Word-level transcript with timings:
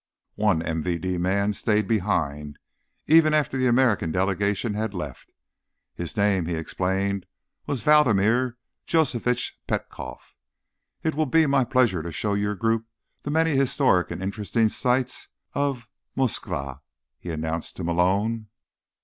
One 0.37 0.63
MVD 0.63 1.19
man 1.19 1.53
stayed 1.53 1.87
behind, 1.87 2.57
even 3.05 3.35
after 3.35 3.55
the 3.55 3.67
American 3.67 4.11
delegation 4.11 4.73
had 4.73 4.95
left. 4.95 5.31
His 5.93 6.17
name, 6.17 6.47
he 6.47 6.55
explained, 6.55 7.27
was 7.67 7.81
Vladimir 7.83 8.57
Josefovitch 8.87 9.59
Petkoff. 9.67 10.33
"It 11.03 11.13
will 11.13 11.27
be 11.27 11.45
my 11.45 11.63
pleasure 11.63 12.01
to 12.01 12.11
show 12.11 12.33
your 12.33 12.55
group 12.55 12.87
the 13.21 13.29
many 13.29 13.55
historic 13.55 14.09
and 14.09 14.23
interesting 14.23 14.69
sights 14.69 15.27
of 15.53 15.87
Moskva," 16.17 16.79
he 17.19 17.29
announced 17.29 17.75
to 17.75 17.83
Malone. 17.83 18.47